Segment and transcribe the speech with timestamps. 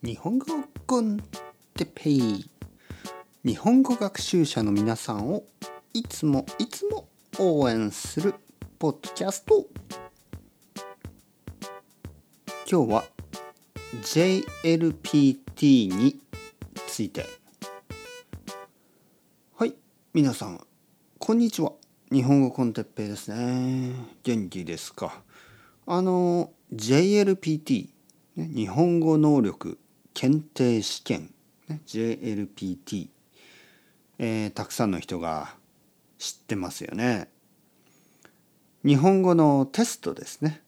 [0.00, 0.46] 日本語
[0.86, 1.18] コン
[1.74, 2.48] テペイ
[3.44, 5.42] 日本語学習者の皆さんを
[5.92, 7.08] いつもいつも
[7.40, 8.36] 応援する
[8.78, 9.66] ポッドキャスト
[12.70, 13.04] 今日は
[14.04, 16.20] JLPT に
[16.86, 17.26] ついて。
[19.56, 19.74] はい。
[20.14, 20.64] 皆さん
[21.18, 21.72] こんにちは。
[22.12, 23.94] 日本語コンテッペイですね。
[24.22, 25.24] 元気ですか？
[25.86, 27.88] あの JLPT
[28.36, 29.76] 日本語能力
[30.20, 31.30] 検定試験、
[31.68, 33.06] ね、JLPT、
[34.18, 35.54] えー、たくさんの人が
[36.18, 37.28] 知ってますよね。
[38.84, 40.60] 日本語のテストですね。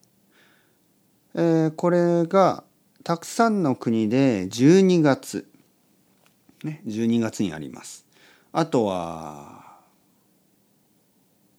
[1.35, 2.63] えー、これが
[3.03, 5.51] たくさんの国で12月、
[6.63, 8.07] ね、12月にあります。
[8.53, 9.81] あとは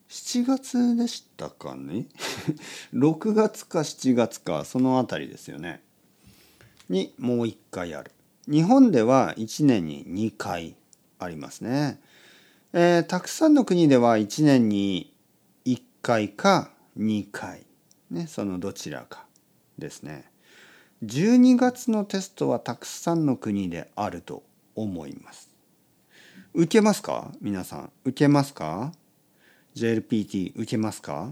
[0.07, 2.05] 7月でしたかね？
[2.95, 5.83] 6月か7月かそのあたりですよね。
[6.91, 8.11] にもう一回ある。
[8.47, 10.75] 日本では1年に2回
[11.19, 11.99] ありますね。
[12.73, 15.13] えー、たくさんの国では1年に
[15.65, 17.65] 1回か2回、
[18.09, 19.25] ね、そのどちらか
[19.77, 20.29] ですね。
[21.03, 24.43] 12月のテストはたくさんの国であると
[24.75, 25.49] 思います。
[26.53, 27.31] 受けますか？
[27.41, 27.91] 皆さん。
[28.03, 28.91] 受けますか
[29.75, 31.31] ?JLPT 受けますか？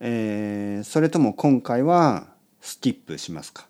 [0.00, 2.26] えー、それとも今回は
[2.60, 3.68] スキップしますか？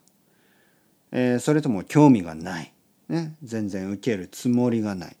[1.11, 2.73] えー、それとも興味がない、
[3.09, 5.17] ね、全然受けるつもりがない。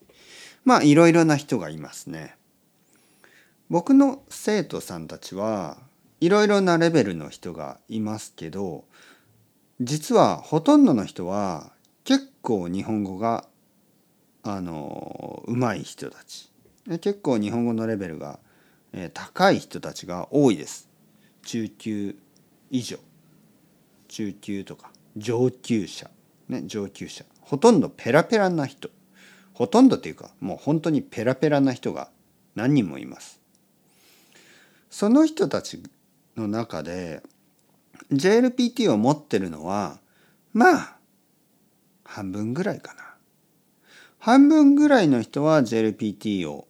[0.63, 2.35] まあいろいろな人がいますね。
[3.69, 5.77] 僕の生徒さんたちは
[6.19, 8.85] いろいろなレベルの人がいますけど
[9.81, 11.71] 実はほとんどの人は
[12.03, 13.45] 結構日本語が
[14.43, 16.51] あのうまい人たち。
[16.87, 18.39] 結構日本語のレベルが、
[18.93, 20.87] え、高い人たちが多いです。
[21.43, 22.15] 中級
[22.69, 22.97] 以上。
[24.07, 24.91] 中級とか。
[25.17, 26.09] 上級者、
[26.49, 28.89] ね、上級者ほとんどペラペラな人
[29.53, 32.09] ほとんどっていうかもう本当にペラペラな人が
[32.55, 33.39] 何人もいます。
[34.89, 35.81] その人たち
[36.37, 37.21] の中で
[38.11, 39.99] JLPT を持ってるのは
[40.53, 40.97] まあ
[42.03, 43.03] 半分ぐらいかな。
[44.19, 46.67] 半分ぐらいの人は JLPT を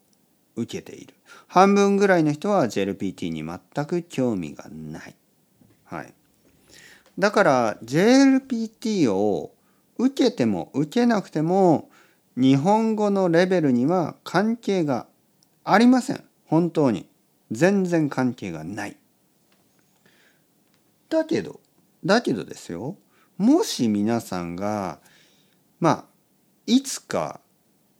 [0.56, 1.14] 受けている。
[1.47, 5.16] 半分ぐらいの人は JLPT に全く興味がない。
[5.86, 6.14] はい。
[7.18, 9.53] だから JLPT を
[9.98, 11.90] 受けても受けなくても
[12.36, 15.08] 日本語のレベルには関係が
[15.64, 16.24] ありません。
[16.46, 17.08] 本当に。
[17.52, 18.98] 全然関係がない。
[21.09, 21.59] だけど、
[22.03, 22.98] だけどですよ。
[23.38, 25.00] もし皆さんが、
[25.80, 26.06] まあ、
[26.66, 27.40] いつか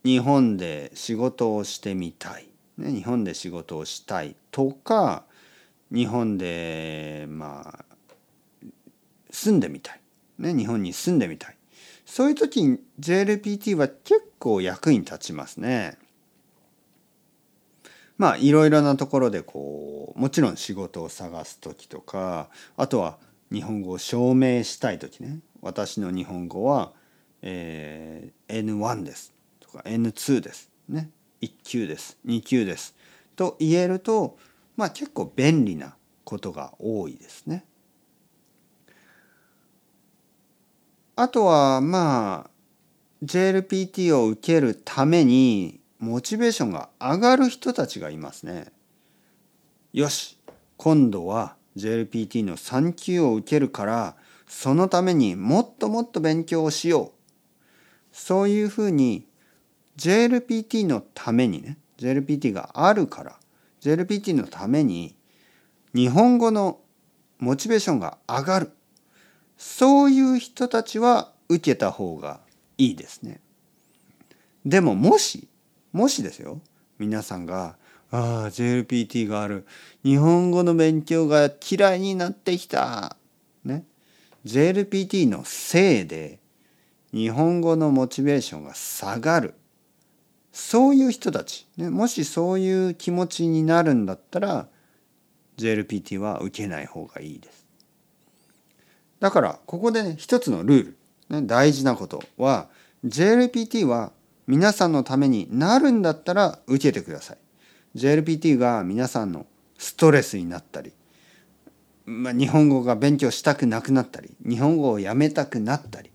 [0.04, 2.48] 日本で仕事をしてみたい。
[2.78, 5.24] ね、日本で仕事をしたいとか、
[5.92, 7.95] 日本で、まあ、
[9.46, 10.02] 住んでみたい、
[10.40, 11.58] ね、日本に住んでみたい。
[12.04, 16.00] そういう時に JLPT は結構役に立ちますね。
[18.18, 23.20] まあいろいろなところでこうもちろん仕事を探す時とかあとは
[23.52, 25.40] 日本語を証明したい時ね。
[25.62, 26.94] 私の日本語は、
[27.44, 29.34] えー、N1 です。
[29.60, 30.72] とか N2 です。
[30.90, 31.12] ね。
[31.42, 32.18] 1級です。
[32.26, 32.96] 2級です。
[33.36, 34.40] と言えると
[34.76, 37.64] まあ結構便利なことが多いですね。
[41.16, 42.50] あとはまあ
[43.24, 48.72] JLPT を受けるためにモチベーションが上がる人たちがいますね。
[49.94, 50.38] よし
[50.78, 54.16] 今度は JLPT の3級を受けるから
[54.48, 57.12] そのためにもっともっと勉強をしよう。
[58.12, 59.26] そういうふうに
[59.98, 63.40] JLPT のためにね JLPT があるから
[63.82, 65.16] JLPT のために
[65.94, 66.80] 日本語の
[67.40, 68.72] モチベーションが上がる
[69.58, 72.40] そういう人たちは受けた方が
[72.78, 73.40] いいですね。
[74.66, 75.48] でももし
[75.92, 76.60] もしですよ。
[76.98, 77.78] 皆さんが
[78.12, 79.66] 「ああ JLPT がある。
[80.04, 83.16] 日本語の勉強が嫌いになってきた」
[83.64, 83.86] ね。
[84.46, 86.40] JLPT のせいで
[87.14, 89.54] 日本語のモチベーションが下がる。
[90.52, 94.70] そういう人たち、ね、もしそういう気持ちになるんだったら
[95.58, 97.65] JLPT は受けない方がいいです。
[99.26, 100.98] だからここでね一つのルール、
[101.30, 102.68] ね、大事なことは
[103.04, 104.12] JLPT は
[104.46, 107.38] 皆さんのためになるんだったら受けてください。
[107.96, 109.48] JLPT が皆さんの
[109.80, 110.94] ストレスになったり、
[112.06, 116.12] まあ、日本語が勉強したくなくなったり日本語をやめたくなったり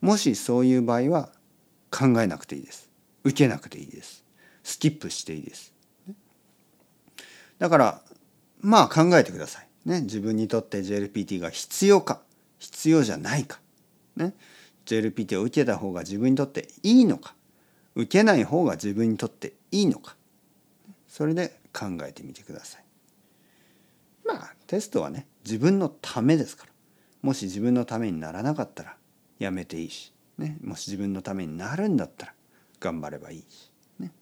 [0.00, 1.28] もしそういう場合は
[1.90, 2.90] 考えなくていいです。
[3.24, 4.24] 受けなくていいです。
[4.62, 5.74] スキップしていいです。
[7.58, 8.00] だから
[8.62, 9.68] まあ考えてください。
[9.84, 12.22] ね、自分にとって JLPT が必要か
[12.58, 13.60] 必要じゃないか、
[14.16, 14.34] ね、
[14.86, 17.34] JLPT を受けた方が自分にとっていいのか
[17.94, 20.16] 受けない方が自分にとっていいのか
[21.08, 22.84] それで考えてみてください。
[24.26, 26.72] まあテストはね自分のためですから
[27.22, 28.96] もし自分のためにならなかったら
[29.38, 32.34] やめていいし、ね、もし自分のためになるんだったら
[32.80, 33.72] 頑張ればいいし。
[33.98, 34.12] ね、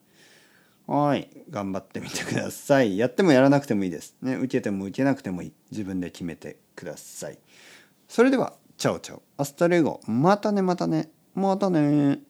[0.87, 2.97] はい頑張ってみてください。
[2.97, 4.17] やってもやらなくてもいいです。
[4.23, 5.53] ね、受けても受けなくてもいい。
[5.71, 7.39] 自分で決めてください。
[8.09, 9.23] それではチャオチャオ。
[9.37, 10.01] Hasta luego。
[10.07, 11.11] またねまたね。
[11.35, 12.21] またね。